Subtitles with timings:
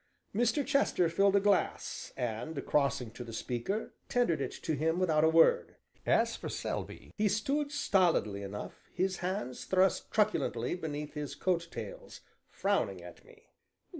[0.33, 0.65] Mr.
[0.65, 5.29] Chester filled a glass, and crossing to the speaker, tendered it to him without a
[5.29, 5.75] word;
[6.07, 12.21] as for Selby, he stood stolidly enough, his hands thrust truculently beneath his coat tails,
[12.49, 13.49] frowning at me.